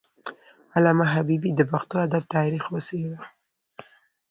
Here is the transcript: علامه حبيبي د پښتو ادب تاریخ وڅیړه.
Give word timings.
علامه 0.75 1.05
حبيبي 1.13 1.51
د 1.55 1.61
پښتو 1.71 1.95
ادب 2.05 2.23
تاریخ 2.35 2.63
وڅیړه. 2.73 3.19